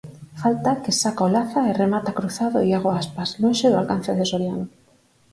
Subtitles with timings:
[0.41, 4.65] Falta que saca Olaza e remata cruzado Iago Aspas, lonxe do alcance de Soriano.